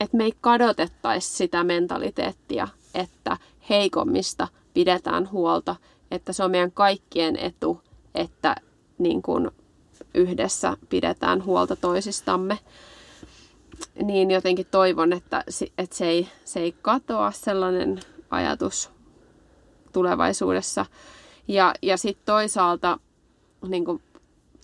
[0.00, 3.36] että me ei kadotettaisi sitä mentaliteettia, että
[3.70, 5.76] heikommista pidetään huolta,
[6.10, 7.80] että se on meidän kaikkien etu,
[8.14, 8.56] että
[8.98, 9.50] niin kuin
[10.14, 12.58] yhdessä pidetään huolta toisistamme.
[14.02, 15.44] Niin jotenkin toivon, että,
[15.78, 18.90] että se, ei, se ei katoa sellainen ajatus
[19.92, 20.86] tulevaisuudessa.
[21.48, 22.98] Ja, ja sitten toisaalta
[23.68, 24.02] niin kuin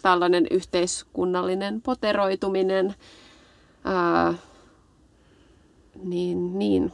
[0.02, 2.94] tällainen yhteiskunnallinen poteroituminen,
[3.84, 4.34] ää,
[6.02, 6.92] niin, niin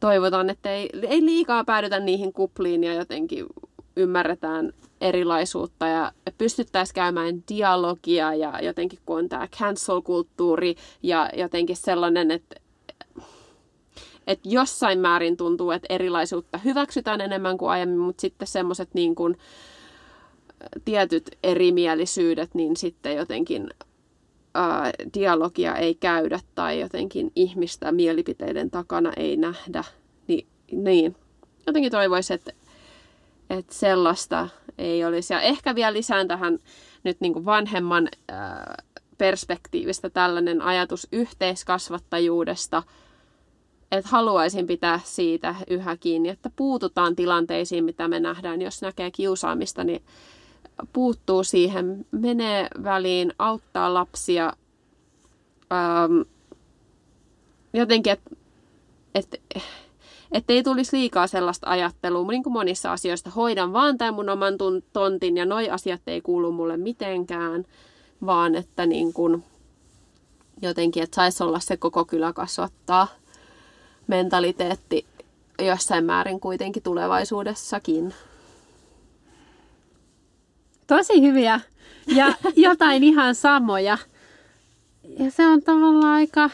[0.00, 3.46] toivotaan, että ei, ei liikaa päädytä niihin kupliin ja jotenkin
[3.96, 12.30] ymmärretään erilaisuutta ja pystyttäisiin käymään dialogia ja jotenkin kun on tämä cancel-kulttuuri ja jotenkin sellainen,
[12.30, 12.56] että,
[14.26, 19.14] että jossain määrin tuntuu, että erilaisuutta hyväksytään enemmän kuin aiemmin, mutta sitten semmoiset niin
[20.84, 23.70] tietyt erimielisyydet, niin sitten jotenkin
[24.54, 29.84] ää, dialogia ei käydä tai jotenkin ihmistä mielipiteiden takana ei nähdä.
[30.28, 31.16] Ni, niin,
[31.66, 32.52] jotenkin toivoisin, että,
[33.50, 35.32] että sellaista ei olisi.
[35.32, 36.58] Ja ehkä vielä lisään tähän
[37.04, 38.74] nyt niin kuin vanhemman ää,
[39.18, 42.82] perspektiivistä tällainen ajatus yhteiskasvattajuudesta,
[43.92, 48.62] että haluaisin pitää siitä yhä kiinni, että puututaan tilanteisiin, mitä me nähdään.
[48.62, 50.02] Jos näkee kiusaamista, niin
[50.92, 54.52] puuttuu siihen, menee väliin, auttaa lapsia.
[55.72, 56.20] Ähm,
[57.72, 58.30] jotenkin, että
[59.14, 59.42] et,
[60.32, 64.54] että ei tulisi liikaa sellaista ajattelua, niin kuin monissa asioista, hoidan vaan tämän mun oman
[64.92, 67.64] tontin ja noi asiat ei kuulu mulle mitenkään,
[68.26, 69.44] vaan että niin kuin,
[70.62, 73.08] jotenkin, että saisi olla se koko kylä kasvattaa
[74.06, 75.06] mentaliteetti
[75.66, 78.14] jossain määrin kuitenkin tulevaisuudessakin.
[80.90, 81.60] Tosi hyviä
[82.06, 83.98] ja jotain ihan samoja.
[85.18, 86.50] Ja se on tavallaan aika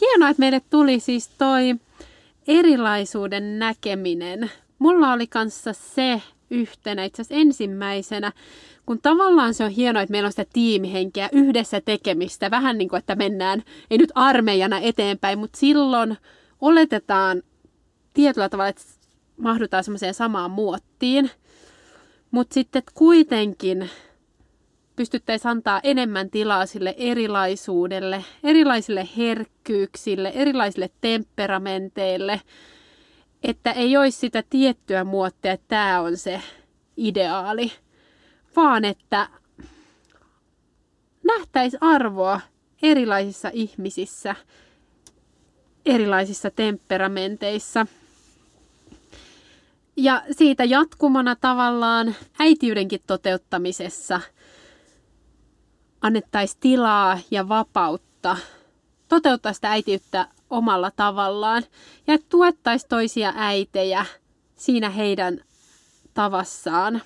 [0.00, 1.74] hienoa, että meille tuli siis toi
[2.48, 4.50] erilaisuuden näkeminen.
[4.78, 8.32] Mulla oli kanssa se yhtenä itse asiassa ensimmäisenä,
[8.86, 12.98] kun tavallaan se on hienoa, että meillä on sitä tiimihenkeä, yhdessä tekemistä, vähän niin kuin,
[12.98, 16.16] että mennään, ei nyt armeijana eteenpäin, mutta silloin
[16.60, 17.42] oletetaan
[18.14, 18.82] tietyllä tavalla, että
[19.36, 21.30] mahdutaan semmoiseen samaan muottiin.
[22.30, 23.90] Mutta sitten kuitenkin
[24.96, 32.40] pystyttäisiin antaa enemmän tilaa sille erilaisuudelle, erilaisille herkkyyksille, erilaisille temperamenteille,
[33.42, 36.42] että ei olisi sitä tiettyä muottia, että tämä on se
[36.96, 37.72] ideaali,
[38.56, 39.28] vaan että
[41.24, 42.40] nähtäisi arvoa
[42.82, 44.34] erilaisissa ihmisissä,
[45.86, 47.86] erilaisissa temperamenteissa–
[50.00, 54.20] ja siitä jatkumona tavallaan äitiydenkin toteuttamisessa
[56.00, 58.36] annettaisiin tilaa ja vapautta
[59.08, 61.62] toteuttaa sitä äitiyttä omalla tavallaan
[62.06, 64.06] ja tuettaisiin toisia äitejä
[64.56, 65.40] siinä heidän
[66.14, 67.02] tavassaan.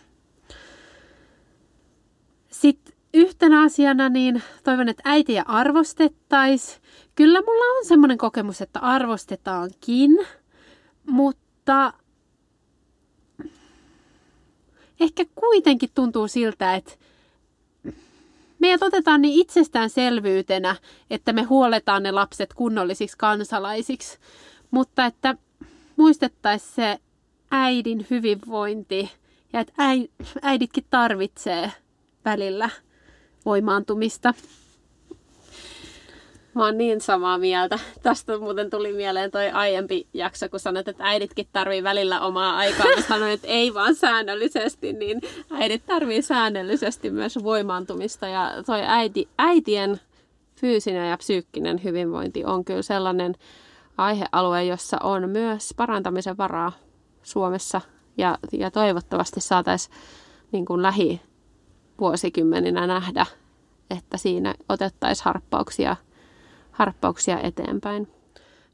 [2.50, 6.82] Sitten yhtenä asiana niin toivon, että äitiä arvostettaisiin.
[7.14, 10.10] Kyllä mulla on semmoinen kokemus, että arvostetaankin,
[11.06, 11.92] mutta
[15.02, 16.92] ehkä kuitenkin tuntuu siltä, että
[18.58, 20.76] meidät otetaan niin itsestäänselvyytenä,
[21.10, 24.18] että me huoletaan ne lapset kunnollisiksi kansalaisiksi,
[24.70, 25.36] mutta että
[25.96, 26.98] muistettaisiin se
[27.50, 29.10] äidin hyvinvointi
[29.52, 29.72] ja että
[30.42, 31.72] äiditkin tarvitsee
[32.24, 32.70] välillä
[33.44, 34.34] voimaantumista.
[36.54, 37.78] Mä oon niin samaa mieltä.
[38.02, 42.86] Tästä muuten tuli mieleen toi aiempi jakso, kun sanoit, että äiditkin tarvii välillä omaa aikaa.
[42.96, 48.28] Mä sanoin, että ei vaan säännöllisesti, niin äidit tarvii säännöllisesti myös voimaantumista.
[48.28, 50.00] Ja toi äiti, äitien
[50.60, 53.34] fyysinen ja psyykkinen hyvinvointi on kyllä sellainen
[53.96, 56.72] aihealue, jossa on myös parantamisen varaa
[57.22, 57.80] Suomessa.
[58.18, 59.94] Ja, ja toivottavasti saataisiin
[60.52, 63.26] niin kuin lähivuosikymmeninä nähdä
[63.98, 65.96] että siinä otettaisiin harppauksia,
[66.82, 68.08] harppauksia eteenpäin.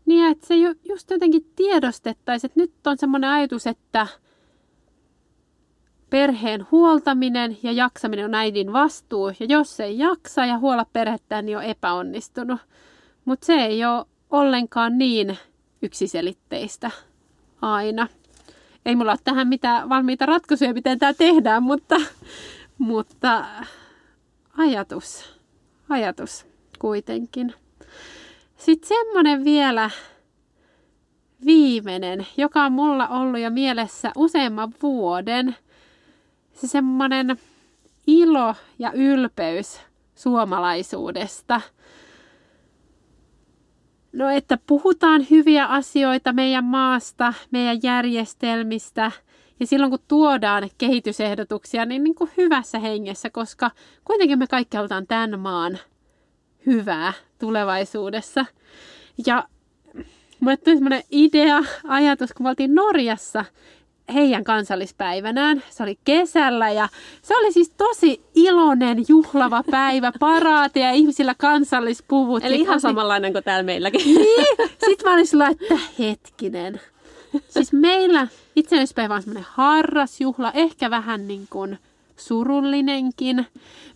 [0.06, 4.06] Niin, että se ju, just jotenkin tiedostettaisiin, että nyt on semmoinen ajatus, että
[6.10, 9.28] perheen huoltaminen ja jaksaminen on äidin vastuu.
[9.28, 12.60] Ja jos ei jaksa ja huolla perhettä, niin on epäonnistunut.
[13.24, 15.38] Mutta se ei ole ollenkaan niin
[15.82, 16.90] yksiselitteistä
[17.62, 18.08] aina.
[18.86, 21.96] Ei mulla ole tähän mitään valmiita ratkaisuja, miten tämä tehdään, mutta,
[22.78, 23.44] mutta
[24.56, 25.38] ajatus,
[25.88, 26.46] ajatus
[26.78, 27.54] kuitenkin.
[28.58, 29.90] Sitten semmoinen vielä
[31.46, 35.56] viimeinen, joka on mulla ollut jo mielessä useamman vuoden.
[36.52, 37.36] Se semmoinen
[38.06, 39.80] ilo ja ylpeys
[40.14, 41.60] suomalaisuudesta.
[44.12, 49.12] No, että puhutaan hyviä asioita meidän maasta, meidän järjestelmistä
[49.60, 53.70] ja silloin kun tuodaan kehitysehdotuksia, niin, niin kuin hyvässä hengessä, koska
[54.04, 55.78] kuitenkin me kaikki halutaan tämän maan
[56.66, 58.46] hyvää tulevaisuudessa.
[59.26, 59.44] Ja
[60.40, 63.44] mulle tuli semmoinen idea, ajatus, kun me oltiin Norjassa
[64.14, 65.62] heidän kansallispäivänään.
[65.70, 66.88] Se oli kesällä ja
[67.22, 72.44] se oli siis tosi iloinen, juhlava päivä, paraati ja ihmisillä kansallispuvut.
[72.44, 74.14] Eli ihan samanlainen kuin täällä meilläkin.
[74.14, 74.56] Niin.
[74.86, 76.80] Sitten mä olin sillä, että hetkinen.
[77.48, 81.78] Siis meillä itsenäispäivä on semmoinen harrasjuhla, ehkä vähän niin kuin
[82.16, 83.46] surullinenkin.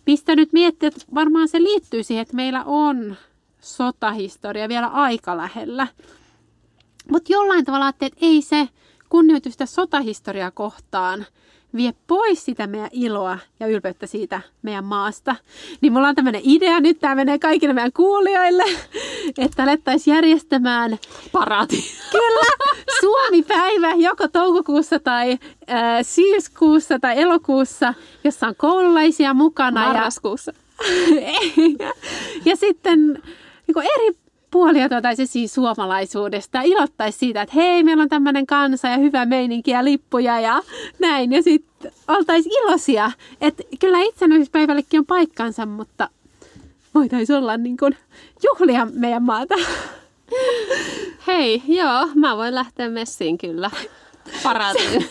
[0.05, 3.15] Pistä nyt miettiä, että varmaan se liittyy siihen, että meillä on
[3.63, 5.87] sotahistoria vielä aika lähellä.
[7.11, 8.69] Mutta jollain tavalla että ei se
[9.09, 11.25] kunnioitusta sotahistoriaa kohtaan
[11.75, 15.35] vie pois sitä meidän iloa ja ylpeyttä siitä meidän maasta.
[15.81, 18.63] Niin mulla on tämmöinen idea, nyt tämä menee kaikille meidän kuulijoille,
[19.45, 20.97] että alettaisiin järjestämään
[21.31, 21.83] paraati.
[22.11, 27.93] Kyllä, Suomi-päivä joko toukokuussa tai äh, syyskuussa tai elokuussa,
[28.23, 29.85] jossa on koululaisia mukana.
[29.85, 30.53] Marraskuussa.
[31.79, 31.93] Ja,
[32.51, 33.23] ja sitten
[33.67, 34.17] niin eri
[34.51, 39.25] puolia tuotaisi siis suomalaisuudesta ja ilottaisi siitä, että hei, meillä on tämmöinen kansa ja hyvä
[39.25, 40.61] meininki ja lippuja ja
[40.99, 41.31] näin.
[41.31, 43.11] Ja sitten oltaisiin iloisia,
[43.41, 46.09] että kyllä itsenäisyyspäivällekin on paikkansa, mutta
[46.95, 47.97] voitaisiin olla niin kuin
[48.43, 49.55] juhlia meidän maata.
[51.27, 53.71] Hei, joo, mä voin lähteä messiin kyllä.
[54.43, 55.05] Paraatiin.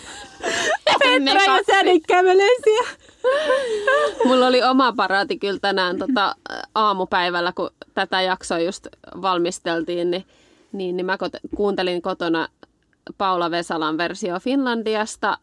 [0.99, 3.02] Petra ja Säde kävelee siellä.
[4.25, 6.37] Mulla oli oma paraati kyllä tänään tota,
[6.75, 8.87] aamupäivällä, kun tätä jaksoa just
[9.23, 10.27] valmisteltiin, niin,
[10.73, 12.49] niin, niin mä kot- kuuntelin kotona
[13.19, 15.39] Paula Vesalan versio Finlandiasta,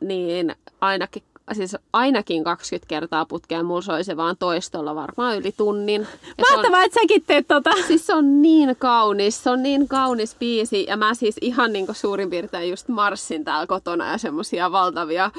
[0.00, 1.22] niin ainakin
[1.54, 3.66] siis ainakin 20 kertaa putkeen.
[3.66, 6.06] Mulla soi se vaan toistolla varmaan yli tunnin.
[6.50, 7.70] Mahtavaa, että säkin teet tota.
[7.86, 10.84] Siis se on niin kaunis, se on niin kaunis biisi.
[10.88, 15.30] Ja mä siis ihan niin suurin piirtein just marssin täällä kotona ja semmosia valtavia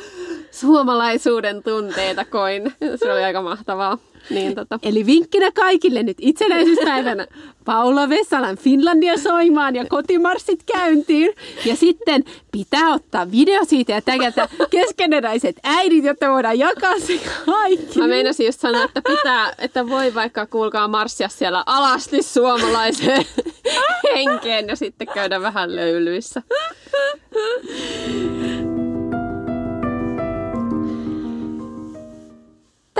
[0.51, 2.73] suomalaisuuden tunteita koin.
[2.95, 3.97] Se oli aika mahtavaa.
[4.29, 4.79] Niin, tota.
[4.83, 7.27] Eli vinkkinä kaikille nyt itsenäisyyspäivänä
[7.65, 11.33] Paula Vesalan Finlandia soimaan ja kotimarssit käyntiin.
[11.65, 17.99] Ja sitten pitää ottaa video siitä ja tägätä keskeneräiset äidit, jotta voidaan jakaa se kaikki.
[17.99, 23.25] Mä meinasin just sanoa, että pitää, että voi vaikka kuulkaa marssia siellä alasti suomalaiseen
[24.15, 26.41] henkeen ja sitten käydä vähän löylyissä.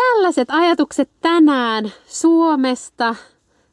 [0.02, 3.16] Tällaiset ajatukset tänään Suomesta,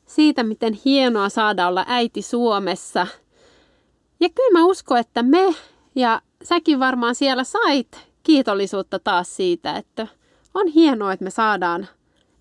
[0.07, 3.07] siitä miten hienoa saada olla äiti Suomessa.
[4.20, 5.55] Ja kyllä mä uskon, että me
[5.95, 10.07] ja säkin varmaan siellä sait kiitollisuutta taas siitä, että
[10.55, 11.89] on hienoa, että me saadaan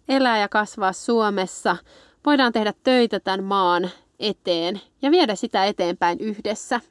[0.10, 1.78] elää ja kasvaa Suomessa.
[2.26, 6.82] Voidaan tehdä töitä tämän maan eteen ja viedä sitä eteenpäin yhdessä.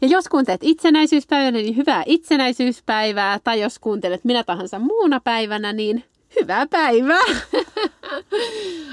[0.00, 3.38] Ja jos kuuntelet itsenäisyyspäivänä, niin hyvää itsenäisyyspäivää.
[3.44, 6.04] Tai jos kuuntelet minä tahansa muuna päivänä, niin
[6.40, 7.24] hyvää päivää!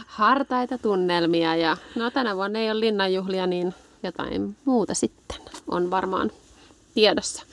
[0.05, 3.73] Hartaita tunnelmia ja no tänä vuonna ei ole linnanjuhlia, niin
[4.03, 6.31] jotain muuta sitten on varmaan
[6.93, 7.43] tiedossa.